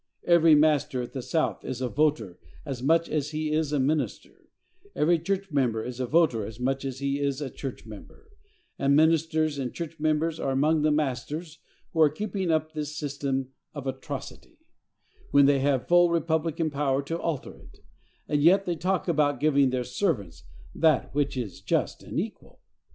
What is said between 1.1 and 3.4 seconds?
the South is a voter as much as